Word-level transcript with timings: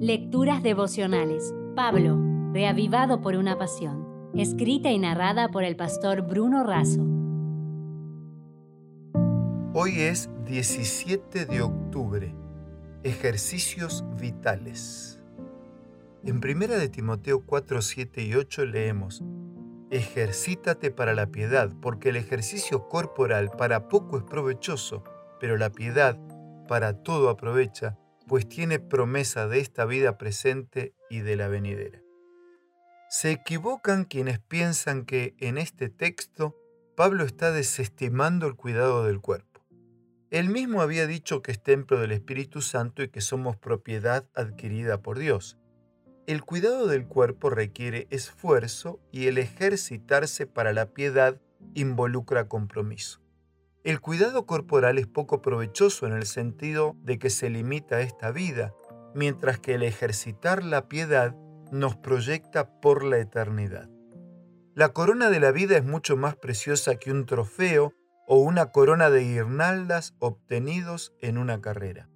Lecturas 0.00 0.62
devocionales. 0.62 1.54
Pablo, 1.74 2.18
reavivado 2.52 3.22
por 3.22 3.34
una 3.34 3.56
pasión. 3.56 4.30
Escrita 4.34 4.90
y 4.90 4.98
narrada 4.98 5.48
por 5.48 5.64
el 5.64 5.74
pastor 5.74 6.20
Bruno 6.20 6.64
Razo. 6.64 7.00
Hoy 9.72 10.02
es 10.02 10.28
17 10.44 11.46
de 11.46 11.62
octubre. 11.62 12.34
Ejercicios 13.04 14.04
vitales. 14.20 15.18
En 16.24 16.42
1 16.44 16.74
de 16.74 16.90
Timoteo 16.90 17.46
4, 17.46 17.80
7 17.80 18.22
y 18.22 18.34
8 18.34 18.66
leemos, 18.66 19.24
Ejercítate 19.90 20.90
para 20.90 21.14
la 21.14 21.28
piedad, 21.28 21.72
porque 21.80 22.10
el 22.10 22.16
ejercicio 22.16 22.86
corporal 22.90 23.50
para 23.56 23.88
poco 23.88 24.18
es 24.18 24.24
provechoso, 24.24 25.04
pero 25.40 25.56
la 25.56 25.70
piedad 25.70 26.18
para 26.68 27.02
todo 27.02 27.30
aprovecha, 27.30 27.96
pues 28.26 28.48
tiene 28.48 28.78
promesa 28.78 29.48
de 29.48 29.60
esta 29.60 29.84
vida 29.84 30.18
presente 30.18 30.94
y 31.08 31.20
de 31.20 31.36
la 31.36 31.48
venidera. 31.48 32.02
Se 33.08 33.30
equivocan 33.30 34.04
quienes 34.04 34.40
piensan 34.40 35.04
que 35.04 35.34
en 35.38 35.58
este 35.58 35.88
texto 35.88 36.56
Pablo 36.96 37.24
está 37.24 37.52
desestimando 37.52 38.46
el 38.46 38.56
cuidado 38.56 39.04
del 39.04 39.20
cuerpo. 39.20 39.64
Él 40.30 40.48
mismo 40.48 40.82
había 40.82 41.06
dicho 41.06 41.40
que 41.40 41.52
es 41.52 41.62
templo 41.62 42.00
del 42.00 42.10
Espíritu 42.10 42.60
Santo 42.62 43.02
y 43.02 43.08
que 43.08 43.20
somos 43.20 43.56
propiedad 43.56 44.28
adquirida 44.34 45.00
por 45.00 45.18
Dios. 45.18 45.56
El 46.26 46.42
cuidado 46.42 46.88
del 46.88 47.06
cuerpo 47.06 47.50
requiere 47.50 48.08
esfuerzo 48.10 48.98
y 49.12 49.28
el 49.28 49.38
ejercitarse 49.38 50.48
para 50.48 50.72
la 50.72 50.86
piedad 50.86 51.40
involucra 51.74 52.48
compromiso. 52.48 53.25
El 53.86 54.00
cuidado 54.00 54.46
corporal 54.46 54.98
es 54.98 55.06
poco 55.06 55.40
provechoso 55.40 56.08
en 56.08 56.12
el 56.12 56.26
sentido 56.26 56.96
de 57.04 57.20
que 57.20 57.30
se 57.30 57.50
limita 57.50 57.98
a 57.98 58.00
esta 58.00 58.32
vida, 58.32 58.74
mientras 59.14 59.60
que 59.60 59.74
el 59.74 59.84
ejercitar 59.84 60.64
la 60.64 60.88
piedad 60.88 61.36
nos 61.70 61.94
proyecta 61.94 62.80
por 62.80 63.04
la 63.04 63.18
eternidad. 63.18 63.88
La 64.74 64.88
corona 64.88 65.30
de 65.30 65.38
la 65.38 65.52
vida 65.52 65.76
es 65.76 65.84
mucho 65.84 66.16
más 66.16 66.34
preciosa 66.34 66.96
que 66.96 67.12
un 67.12 67.26
trofeo 67.26 67.92
o 68.26 68.40
una 68.40 68.72
corona 68.72 69.08
de 69.08 69.22
guirnaldas 69.22 70.16
obtenidos 70.18 71.14
en 71.20 71.38
una 71.38 71.60
carrera. 71.60 72.08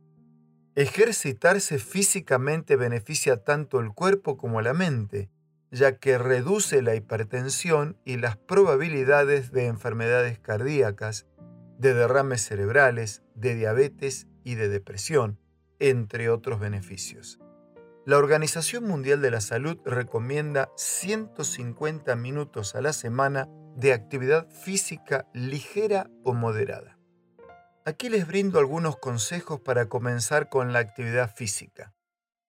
Ejercitarse 0.74 1.78
físicamente 1.78 2.74
beneficia 2.74 3.44
tanto 3.44 3.78
el 3.78 3.92
cuerpo 3.92 4.36
como 4.36 4.60
la 4.60 4.74
mente, 4.74 5.30
ya 5.70 5.98
que 5.98 6.18
reduce 6.18 6.82
la 6.82 6.96
hipertensión 6.96 7.96
y 8.04 8.16
las 8.16 8.36
probabilidades 8.36 9.52
de 9.52 9.66
enfermedades 9.66 10.40
cardíacas 10.40 11.26
de 11.80 11.94
derrames 11.94 12.42
cerebrales, 12.42 13.22
de 13.34 13.54
diabetes 13.54 14.26
y 14.44 14.54
de 14.54 14.68
depresión, 14.68 15.38
entre 15.78 16.28
otros 16.28 16.60
beneficios. 16.60 17.40
La 18.04 18.18
Organización 18.18 18.84
Mundial 18.84 19.22
de 19.22 19.30
la 19.30 19.40
Salud 19.40 19.78
recomienda 19.86 20.70
150 20.76 22.14
minutos 22.16 22.74
a 22.74 22.82
la 22.82 22.92
semana 22.92 23.48
de 23.76 23.94
actividad 23.94 24.50
física 24.50 25.26
ligera 25.32 26.10
o 26.22 26.34
moderada. 26.34 26.98
Aquí 27.86 28.10
les 28.10 28.26
brindo 28.26 28.58
algunos 28.58 28.98
consejos 28.98 29.60
para 29.60 29.88
comenzar 29.88 30.50
con 30.50 30.74
la 30.74 30.80
actividad 30.80 31.34
física. 31.34 31.94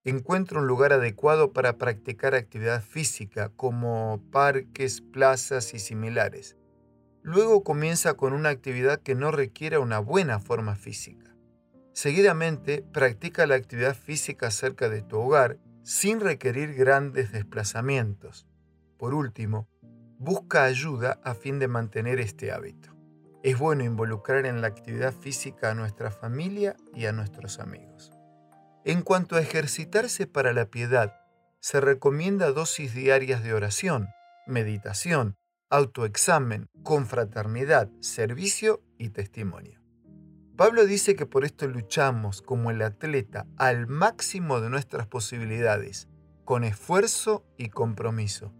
Encuentra 0.03 0.59
un 0.59 0.67
lugar 0.67 0.91
adecuado 0.91 1.53
para 1.53 1.77
practicar 1.77 2.35
actividad 2.35 2.81
física 2.81 3.49
como 3.55 4.21
parques, 4.29 4.99
plazas 4.99 5.73
y 5.73 5.79
similares. 5.79 6.57
Luego 7.23 7.63
comienza 7.63 8.15
con 8.15 8.33
una 8.33 8.49
actividad 8.49 9.01
que 9.01 9.15
no 9.15 9.31
requiera 9.31 9.79
una 9.79 9.99
buena 9.99 10.39
forma 10.39 10.75
física. 10.75 11.35
Seguidamente, 11.93 12.83
practica 12.93 13.45
la 13.45 13.55
actividad 13.55 13.95
física 13.95 14.49
cerca 14.49 14.89
de 14.89 15.01
tu 15.01 15.19
hogar 15.19 15.59
sin 15.83 16.19
requerir 16.19 16.73
grandes 16.73 17.31
desplazamientos. 17.31 18.47
Por 18.97 19.13
último, 19.13 19.67
busca 20.17 20.63
ayuda 20.63 21.19
a 21.23 21.33
fin 21.33 21.59
de 21.59 21.67
mantener 21.67 22.19
este 22.19 22.51
hábito. 22.51 22.95
Es 23.43 23.57
bueno 23.57 23.83
involucrar 23.83 24.45
en 24.45 24.61
la 24.61 24.67
actividad 24.67 25.13
física 25.13 25.71
a 25.71 25.73
nuestra 25.73 26.11
familia 26.11 26.75
y 26.93 27.07
a 27.07 27.11
nuestros 27.11 27.59
amigos. 27.59 28.11
En 28.85 29.01
cuanto 29.01 29.35
a 29.35 29.41
ejercitarse 29.41 30.27
para 30.27 30.53
la 30.53 30.65
piedad, 30.65 31.19
se 31.59 31.81
recomienda 31.81 32.51
dosis 32.51 32.93
diarias 32.93 33.43
de 33.43 33.53
oración, 33.53 34.09
meditación, 34.47 35.37
autoexamen, 35.71 36.67
confraternidad, 36.83 37.89
servicio 38.01 38.83
y 38.97 39.09
testimonio. 39.09 39.81
Pablo 40.57 40.85
dice 40.85 41.15
que 41.15 41.25
por 41.25 41.45
esto 41.45 41.67
luchamos 41.67 42.41
como 42.41 42.69
el 42.69 42.81
atleta 42.83 43.47
al 43.57 43.87
máximo 43.87 44.61
de 44.61 44.69
nuestras 44.69 45.07
posibilidades, 45.07 46.07
con 46.45 46.63
esfuerzo 46.63 47.45
y 47.57 47.69
compromiso. 47.69 48.53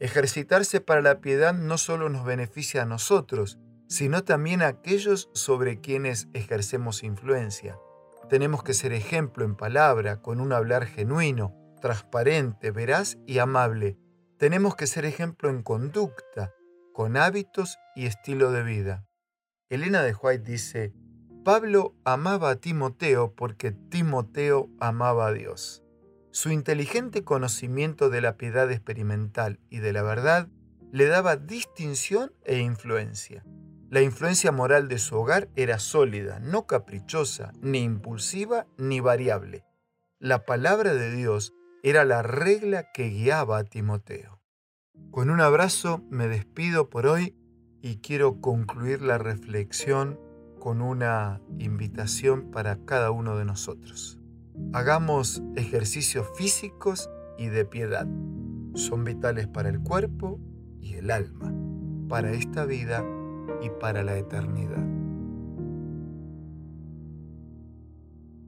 Ejercitarse 0.00 0.80
para 0.80 1.02
la 1.02 1.20
piedad 1.20 1.54
no 1.54 1.78
solo 1.78 2.08
nos 2.08 2.24
beneficia 2.24 2.82
a 2.82 2.86
nosotros, 2.86 3.58
sino 3.86 4.24
también 4.24 4.62
a 4.62 4.68
aquellos 4.68 5.28
sobre 5.34 5.80
quienes 5.80 6.28
ejercemos 6.32 7.02
influencia. 7.02 7.78
Tenemos 8.28 8.62
que 8.62 8.74
ser 8.74 8.92
ejemplo 8.92 9.44
en 9.44 9.56
palabra, 9.56 10.20
con 10.20 10.40
un 10.40 10.52
hablar 10.52 10.86
genuino, 10.86 11.54
transparente, 11.80 12.70
veraz 12.72 13.18
y 13.26 13.38
amable, 13.38 13.98
tenemos 14.38 14.76
que 14.76 14.86
ser 14.86 15.04
ejemplo 15.04 15.48
en 15.48 15.62
conducta, 15.62 16.52
con 16.92 17.16
hábitos 17.16 17.78
y 17.94 18.06
estilo 18.06 18.52
de 18.52 18.62
vida. 18.62 19.06
Elena 19.68 20.02
de 20.02 20.14
White 20.14 20.50
dice, 20.50 20.92
Pablo 21.44 21.94
amaba 22.04 22.50
a 22.50 22.56
Timoteo 22.56 23.34
porque 23.34 23.72
Timoteo 23.72 24.68
amaba 24.80 25.28
a 25.28 25.32
Dios. 25.32 25.82
Su 26.32 26.50
inteligente 26.50 27.24
conocimiento 27.24 28.10
de 28.10 28.20
la 28.20 28.36
piedad 28.36 28.70
experimental 28.70 29.58
y 29.70 29.78
de 29.78 29.92
la 29.92 30.02
verdad 30.02 30.48
le 30.92 31.06
daba 31.06 31.36
distinción 31.36 32.32
e 32.44 32.58
influencia. 32.58 33.44
La 33.88 34.02
influencia 34.02 34.52
moral 34.52 34.88
de 34.88 34.98
su 34.98 35.16
hogar 35.16 35.48
era 35.56 35.78
sólida, 35.78 36.40
no 36.40 36.66
caprichosa, 36.66 37.52
ni 37.60 37.78
impulsiva, 37.78 38.66
ni 38.76 39.00
variable. 39.00 39.64
La 40.18 40.44
palabra 40.44 40.94
de 40.94 41.14
Dios 41.14 41.54
era 41.88 42.04
la 42.04 42.20
regla 42.20 42.90
que 42.92 43.10
guiaba 43.10 43.58
a 43.58 43.64
Timoteo. 43.64 44.40
Con 45.12 45.30
un 45.30 45.40
abrazo 45.40 46.02
me 46.10 46.26
despido 46.26 46.90
por 46.90 47.06
hoy 47.06 47.36
y 47.80 47.98
quiero 47.98 48.40
concluir 48.40 49.02
la 49.02 49.18
reflexión 49.18 50.18
con 50.58 50.82
una 50.82 51.40
invitación 51.60 52.50
para 52.50 52.84
cada 52.84 53.12
uno 53.12 53.38
de 53.38 53.44
nosotros. 53.44 54.18
Hagamos 54.72 55.44
ejercicios 55.54 56.26
físicos 56.34 57.08
y 57.38 57.46
de 57.46 57.64
piedad. 57.64 58.08
Son 58.74 59.04
vitales 59.04 59.46
para 59.46 59.68
el 59.68 59.78
cuerpo 59.78 60.40
y 60.80 60.94
el 60.94 61.12
alma, 61.12 61.54
para 62.08 62.32
esta 62.32 62.64
vida 62.64 63.04
y 63.62 63.70
para 63.70 64.02
la 64.02 64.18
eternidad. 64.18 65.05